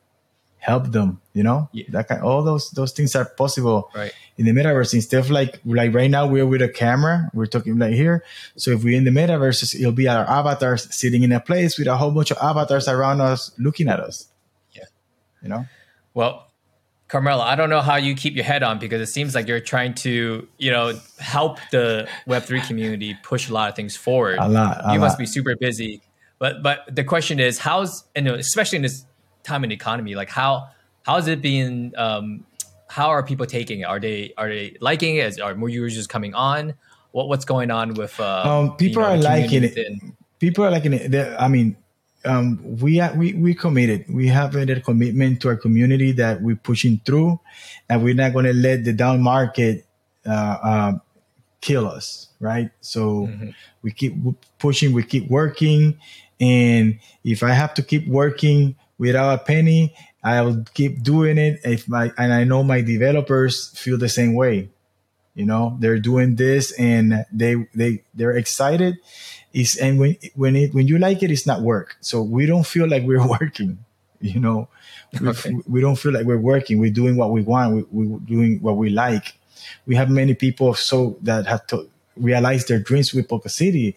[0.59, 1.85] help them, you know, yeah.
[1.89, 2.21] that kind.
[2.21, 4.13] All those those things are possible right.
[4.37, 4.93] in the metaverse.
[4.93, 8.23] Instead of like like right now we're with a camera, we're talking like here.
[8.55, 11.87] So if we're in the metaverse, it'll be our avatars sitting in a place with
[11.87, 14.27] a whole bunch of avatars around us looking at us.
[14.71, 14.85] Yeah,
[15.41, 15.65] you know.
[16.13, 16.47] Well,
[17.07, 19.59] Carmelo, I don't know how you keep your head on because it seems like you're
[19.59, 24.39] trying to, you know, help the Web3 community push a lot of things forward.
[24.39, 24.79] A lot.
[24.79, 25.05] A you lot.
[25.05, 26.01] must be super busy.
[26.39, 29.05] But but the question is, how's and especially in this
[29.43, 30.69] time in the economy, like how
[31.03, 31.93] how's it being?
[31.95, 32.45] Um,
[32.87, 33.85] how are people taking it?
[33.85, 35.39] Are they are they liking it?
[35.39, 36.73] Are more users coming on?
[37.11, 38.19] What what's going on with?
[38.19, 39.77] Uh, um, people you know, are liking it.
[40.39, 41.11] People are liking it.
[41.11, 41.77] They're, I mean,
[42.25, 44.05] um, we are, we we committed.
[44.09, 47.39] We have a commitment to our community that we're pushing through,
[47.89, 49.85] and we're not going to let the down market
[50.25, 50.93] uh, uh,
[51.61, 52.29] kill us.
[52.39, 52.71] Right.
[52.81, 53.49] So mm-hmm.
[53.81, 54.15] we keep
[54.59, 54.93] pushing.
[54.93, 55.99] We keep working,
[56.39, 61.59] and if I have to keep working without a penny, I will keep doing it.
[61.63, 64.69] If my and I know my developers feel the same way.
[65.35, 68.97] You know, they're doing this and they they they're excited
[69.53, 72.65] is and when when it when you like it it's not work so we don't
[72.65, 73.77] feel like we're working
[74.19, 74.67] you know
[75.21, 75.51] okay.
[75.53, 78.59] we, we, don't feel like we're working we're doing what we want we, we're doing
[78.61, 79.33] what we like
[79.85, 83.95] we have many people so that have to realize their dreams with Polka City.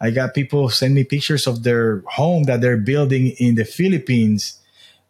[0.00, 4.60] I got people send me pictures of their home that they're building in the Philippines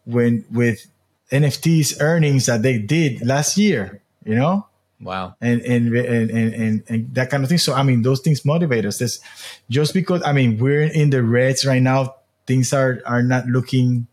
[0.04, 0.86] when with
[1.30, 4.66] NFTs earnings that they did last year, you know?
[5.00, 5.36] Wow.
[5.40, 7.58] And and, and and and that kind of thing.
[7.58, 8.98] So I mean, those things motivate us.
[8.98, 9.20] This
[9.68, 14.06] just because I mean we're in the reds right now, things are are not looking.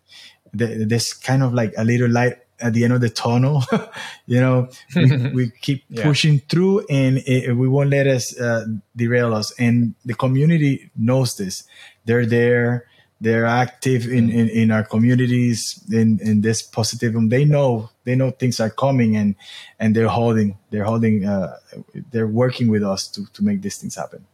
[0.54, 3.63] There's kind of like a little light at the end of the tunnel.
[4.28, 6.04] you know, we, we keep yeah.
[6.04, 8.65] pushing through, and it, we won't let us uh,
[8.96, 9.52] derail us.
[9.58, 11.63] And the community knows this.
[12.06, 12.86] They're there
[13.24, 17.30] they're active in, in, in our communities in, in this positivism.
[17.30, 19.36] They know they know things are coming and
[19.80, 21.58] and they're holding they're holding uh,
[22.12, 24.26] they're working with us to to make these things happen.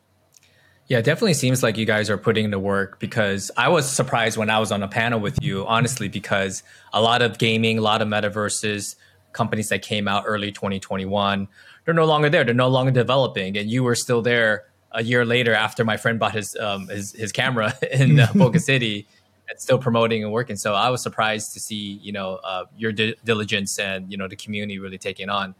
[0.88, 3.88] Yeah, it definitely seems like you guys are putting in the work because I was
[3.88, 7.78] surprised when I was on a panel with you, honestly, because a lot of gaming,
[7.78, 8.96] a lot of metaverses,
[9.32, 11.48] companies that came out early 2021,
[11.86, 12.44] they're no longer there.
[12.44, 16.18] They're no longer developing, and you were still there a year later after my friend
[16.18, 19.08] bought his um, his, his camera in uh, Polka City
[19.50, 20.56] and still promoting and working.
[20.56, 24.28] So I was surprised to see you know uh, your di- diligence and you know
[24.28, 25.56] the community really taking on.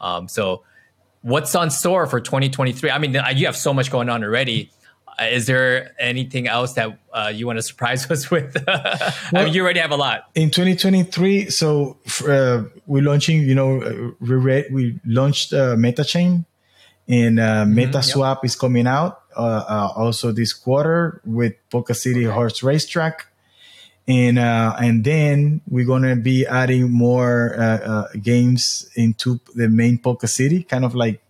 [0.00, 0.62] Um, so
[1.22, 2.90] what's on store for 2023?
[2.90, 4.70] I mean, you have so much going on already.
[5.06, 8.56] Uh, is there anything else that uh, you want to surprise us with?
[8.66, 8.80] well,
[9.34, 11.50] I mean, you already have a lot in 2023.
[11.50, 13.42] So uh, we're launching.
[13.42, 16.44] You know, uh, we re- we launched uh, MetaChain
[17.08, 18.44] and uh, mm-hmm, MetaSwap yep.
[18.44, 22.34] is coming out uh, also this quarter with Polka City okay.
[22.34, 23.26] Horse Racetrack.
[24.06, 29.96] And uh, and then we're gonna be adding more uh, uh, games into the main
[29.98, 31.22] Polka City, kind of like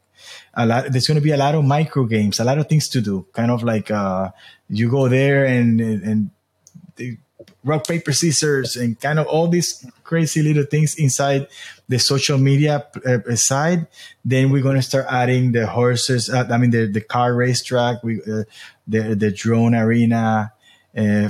[0.55, 0.91] a lot.
[0.91, 3.27] There's gonna be a lot of micro games, a lot of things to do.
[3.33, 3.91] Kind of like
[4.69, 6.31] you go there and and
[7.65, 11.49] rock paper scissors and kind of all these crazy little things inside
[11.89, 13.87] the social media uh, side
[14.25, 18.21] then we're to start adding the horses uh, i mean the, the car racetrack we
[18.23, 18.45] uh,
[18.87, 20.54] the the drone arena uh,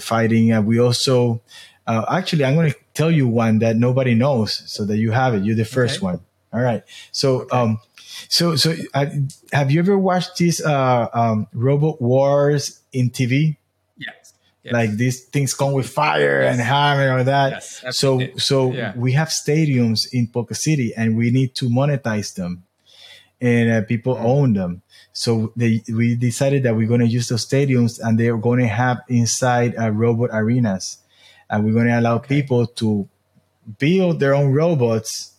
[0.00, 1.40] fighting uh, we also
[1.87, 5.35] uh, actually i'm going to tell you one that nobody knows so that you have
[5.35, 6.07] it you're the first okay.
[6.07, 6.20] one
[6.55, 6.85] All right.
[7.11, 7.57] So, okay.
[7.57, 7.81] um,
[8.29, 9.07] so, so uh,
[9.53, 13.57] have you ever watched these uh, um, robot wars in TV?
[13.96, 14.35] Yes.
[14.62, 14.72] yes.
[14.72, 16.53] Like these things come with fire yes.
[16.53, 17.50] and hammer or that.
[17.50, 18.92] Yes, so, so yeah.
[18.94, 22.62] we have stadiums in Polka City, and we need to monetize them,
[23.40, 24.27] and uh, people mm-hmm.
[24.27, 24.83] own them.
[25.14, 28.66] So they, we decided that we're going to use those stadiums, and they're going to
[28.66, 30.98] have inside uh, robot arenas,
[31.48, 32.42] and we're going to allow okay.
[32.42, 33.09] people to
[33.79, 35.35] build their own robots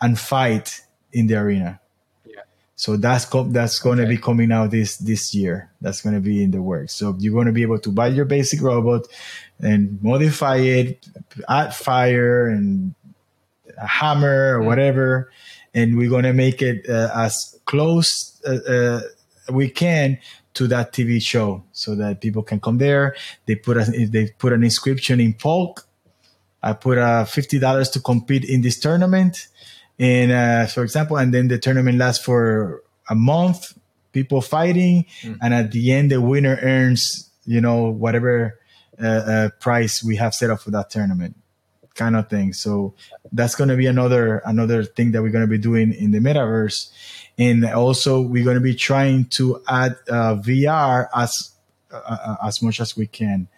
[0.00, 0.80] and fight
[1.12, 1.78] in the arena.
[2.24, 2.40] Yeah.
[2.74, 4.16] So that's co- that's going to okay.
[4.16, 5.70] be coming out this this year.
[5.82, 6.94] That's going to be in the works.
[6.94, 9.08] So you're going to be able to buy your basic robot
[9.60, 11.06] and modify it,
[11.46, 12.94] add fire and
[13.76, 14.66] a hammer or mm.
[14.66, 15.30] whatever,
[15.74, 19.00] and we're going to make it uh, as close uh, uh,
[19.50, 20.18] we can
[20.54, 23.14] to that TV show, so that people can come there.
[23.46, 25.86] They put a, they put an inscription in Polk.
[26.62, 29.48] I put uh, fifty dollars to compete in this tournament
[29.98, 33.76] and uh, for example, and then the tournament lasts for a month,
[34.12, 35.36] people fighting, mm.
[35.42, 38.58] and at the end, the winner earns, you know, whatever
[39.02, 41.36] uh, uh, price we have set up for that tournament,
[41.98, 42.54] kind of thing.
[42.54, 42.94] So
[43.30, 46.20] that's going to be another another thing that we're going to be doing in the
[46.20, 46.90] metaverse,
[47.36, 51.52] and also we're going to be trying to add uh, VR as
[51.92, 53.48] uh, as much as we can.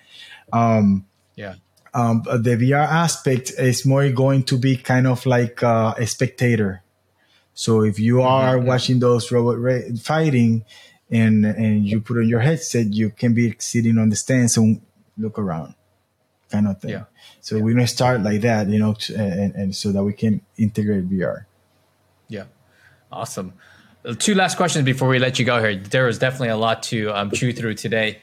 [0.53, 1.55] Um, yeah
[1.95, 6.83] um, the VR aspect is more going to be kind of like uh, a spectator.
[7.55, 8.67] So if you mm-hmm, are mm-hmm.
[8.67, 10.65] watching those robot ra- fighting,
[11.11, 14.81] and and you put on your headset, you can be sitting on the stands and
[15.19, 15.75] look around,
[16.51, 16.91] kind of thing.
[16.91, 17.05] Yeah.
[17.41, 17.63] So yeah.
[17.63, 21.45] we're gonna start like that, you know, and, and so that we can integrate VR.
[22.29, 22.45] Yeah,
[23.11, 23.55] awesome.
[24.19, 25.77] Two last questions before we let you go here.
[25.77, 28.21] There is definitely a lot to um, chew through today.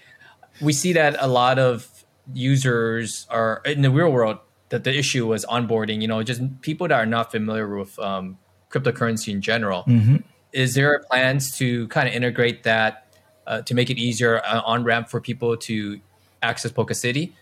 [0.60, 1.88] We see that a lot of
[2.34, 6.88] users are in the real world that the issue was onboarding you know just people
[6.88, 8.38] that are not familiar with um,
[8.70, 10.18] cryptocurrency in general mm-hmm.
[10.52, 13.08] is there plans to kind of integrate that
[13.46, 16.00] uh, to make it easier uh, on ramp for people to
[16.44, 17.34] access Polka City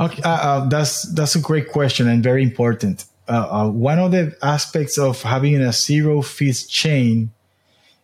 [0.00, 4.10] okay uh, uh, that's that's a great question and very important uh, uh, one of
[4.10, 7.30] the aspects of having a zero fees chain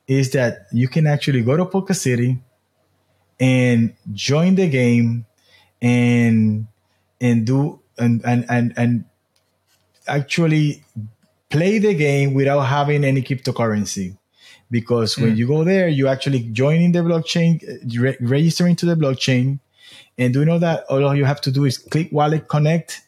[0.07, 2.39] is that you can actually go to Polka City
[3.39, 5.27] and join the game
[5.83, 6.67] and
[7.21, 9.05] and do and and and, and
[10.07, 10.83] actually
[11.51, 14.17] play the game without having any cryptocurrency
[14.71, 15.23] because mm.
[15.23, 17.61] when you go there you actually join in the blockchain
[17.99, 19.59] re- registering to the blockchain
[20.17, 23.03] and do you know that all you have to do is click wallet connect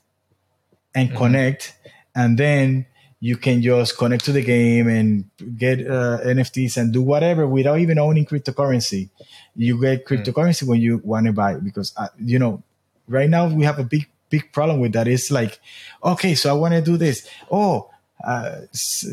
[0.94, 1.18] and mm-hmm.
[1.18, 1.74] connect
[2.14, 2.86] and then
[3.22, 5.24] you can just connect to the game and
[5.58, 9.08] get uh, nfts and do whatever without even owning cryptocurrency
[9.56, 10.14] you get hmm.
[10.14, 10.68] cryptocurrency mm.
[10.68, 12.62] when you want to buy it because uh, you know
[13.08, 15.60] right now we have a big big problem with that it's like
[16.04, 17.90] okay so i want to do this oh
[18.24, 18.60] uh,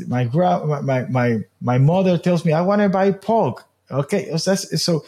[0.07, 4.51] my, gra- my my my mother tells me i want to buy Polk okay so
[4.51, 5.05] that's so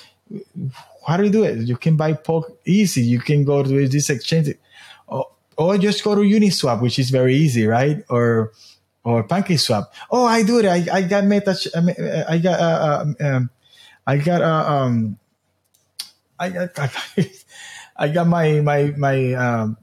[1.10, 4.10] how do you do it you can buy Polk easy you can go to this
[4.10, 4.50] exchange
[5.08, 8.52] or, or just go to uniswap which is very easy right or
[9.04, 9.86] or PancakeSwap.
[10.12, 10.65] Oh, I do it.
[10.65, 11.56] I, I got meta.
[12.28, 13.50] I got uh, um, um,
[14.06, 15.19] I got uh, um,
[16.39, 16.78] I got
[17.98, 19.78] I got my my my um,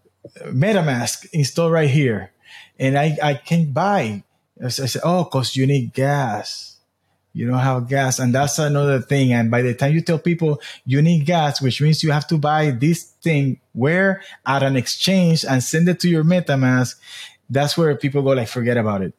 [0.47, 2.33] MetaMask installed right here,
[2.79, 4.23] and I I can't buy.
[4.63, 6.76] I said, oh, cause you need gas.
[7.37, 9.35] You don't have gas, and that's another thing.
[9.35, 12.39] And by the time you tell people you need gas, which means you have to
[12.39, 16.95] buy this thing where at an exchange and send it to your MetaMask,
[17.51, 19.13] that's where people go like, forget about it.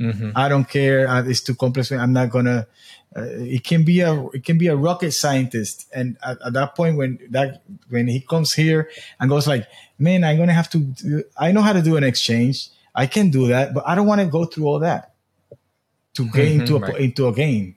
[0.00, 0.32] Mm-hmm.
[0.34, 1.06] I don't care.
[1.06, 1.92] Uh, it's too complex.
[1.92, 2.66] I'm not gonna.
[3.14, 6.74] Uh, it can be a it can be a rocket scientist, and at, at, that
[6.74, 9.68] point when that when he comes here and goes like,
[10.00, 10.78] man, I'm gonna have to.
[10.78, 12.70] Do, I know how to do an exchange.
[12.92, 15.13] I can do that, but I don't want to go through all that
[16.14, 16.96] to get mm-hmm, into a right.
[16.96, 17.76] into a game.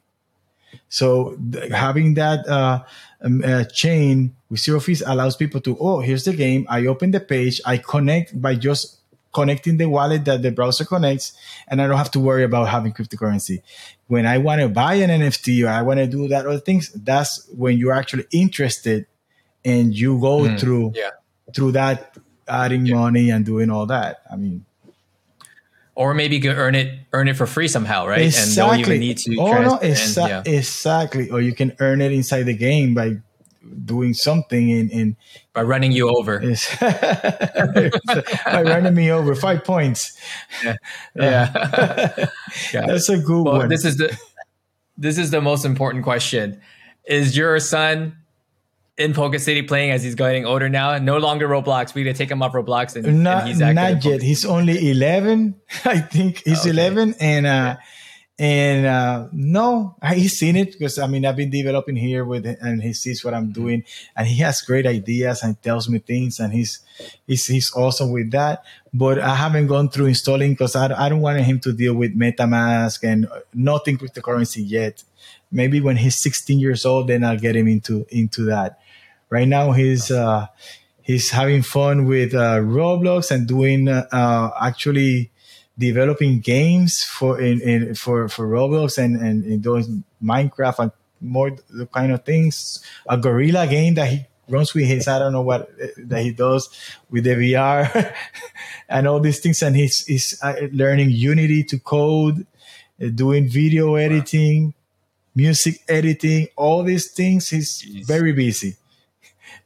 [0.90, 2.84] So th- having that uh,
[3.22, 6.66] um, uh, chain with zero fees allows people to oh here's the game.
[6.70, 7.62] I open the page.
[7.66, 8.98] I connect by just
[9.34, 11.34] connecting the wallet that the browser connects,
[11.68, 13.62] and I don't have to worry about having cryptocurrency.
[14.08, 16.92] When I want to buy an NFT or I want to do that other things,
[16.94, 19.06] that's when you're actually interested
[19.66, 21.12] and you go mm, through yeah.
[21.54, 22.18] through that
[22.48, 22.96] adding yeah.
[22.96, 24.22] money and doing all that.
[24.32, 24.66] I mean,
[25.98, 28.22] or maybe you can earn it earn it for free somehow, right?
[28.22, 28.62] Exactly.
[28.62, 29.36] And don't even need to.
[29.40, 30.54] Oh trans- no, exa- and, yeah.
[30.54, 31.30] exactly.
[31.32, 33.16] Or you can earn it inside the game by
[33.84, 35.18] doing something in, in
[35.54, 36.40] by running you over
[36.80, 40.18] by running me over five points
[40.64, 40.78] yeah,
[42.74, 42.86] yeah.
[42.86, 44.18] that's a good well, one this is the
[44.98, 46.62] this is the most important question
[47.04, 48.16] is your son
[48.98, 50.98] in Polka City playing as he's getting older now.
[50.98, 51.94] No longer Roblox.
[51.94, 54.22] We gotta take him off Roblox and, not, and he's not yet.
[54.22, 55.56] He's only eleven.
[55.86, 56.72] I think he's okay.
[56.72, 57.78] eleven, and uh,
[58.40, 58.46] yeah.
[58.46, 62.82] and uh, no, he's seen it because I mean I've been developing here with and
[62.82, 63.62] he sees what I'm mm-hmm.
[63.62, 63.84] doing,
[64.16, 66.80] and he has great ideas and tells me things, and he's
[67.28, 68.64] he's he's awesome with that.
[68.94, 72.18] But I haven't gone through installing because I, I don't want him to deal with
[72.18, 75.04] MetaMask and nothing cryptocurrency yet.
[75.50, 78.80] Maybe when he's 16 years old, then I'll get him into into that.
[79.30, 80.48] Right now, he's uh,
[81.08, 85.32] he's having fun with uh, Roblox and doing uh, uh, actually
[85.78, 91.52] developing games for in, in for for Roblox and and, and doing Minecraft and more
[91.70, 92.84] the kind of things.
[93.10, 96.32] A gorilla game that he runs with his I don't know what uh, that he
[96.32, 96.70] does
[97.10, 98.14] with the VR
[98.90, 102.46] and all these things, and he's he's uh, learning Unity to code,
[103.16, 104.74] doing video editing,
[105.36, 107.50] music editing, all these things.
[107.50, 108.08] He's Jeez.
[108.08, 108.76] very busy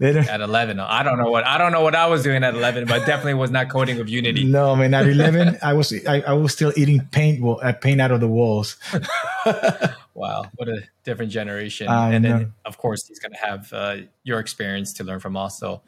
[0.02, 2.86] at 11 i don't know what i don't know what i was doing at 11
[2.86, 4.44] but definitely was not coding with unity.
[4.44, 8.02] No man at 11 i was I, I, was still eating paint well, uh, paint
[8.02, 8.78] out of the walls.
[10.14, 11.88] Wow what a different generation.
[11.88, 12.38] I and know.
[12.38, 15.82] then of course he's going to have uh, your experience to learn from also.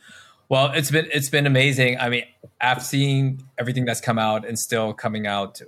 [0.49, 1.99] Well it's been it's been amazing.
[1.99, 2.23] I mean
[2.59, 5.61] after seeing everything that's come out and still coming out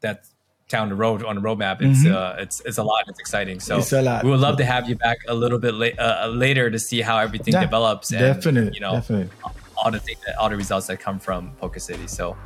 [0.00, 0.26] that
[0.68, 1.80] down the road on the roadmap.
[1.80, 2.14] It's mm-hmm.
[2.14, 3.04] uh, it's it's a lot.
[3.08, 3.60] It's exciting.
[3.60, 3.76] So
[4.22, 7.00] we would love to have you back a little bit la- uh, later to see
[7.00, 8.10] how everything yeah, develops.
[8.10, 9.30] And, definitely, you know, definitely.
[9.76, 12.06] all the things that, all the results that come from Polka City.
[12.06, 12.36] So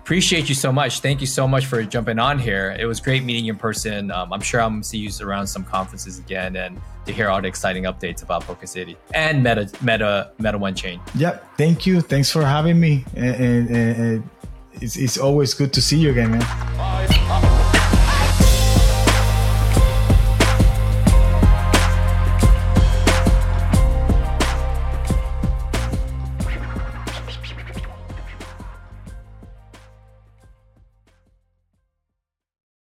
[0.00, 1.00] appreciate you so much.
[1.00, 2.76] Thank you so much for jumping on here.
[2.78, 4.10] It was great meeting you in person.
[4.10, 7.40] Um, I'm sure I'm gonna see you around some conferences again and to hear all
[7.40, 11.00] the exciting updates about Polka City and Meta Meta Meta One Chain.
[11.14, 11.56] Yep.
[11.56, 12.02] Thank you.
[12.02, 13.04] Thanks for having me.
[13.16, 14.30] And, and, and
[14.74, 17.59] it's, it's always good to see you again, man.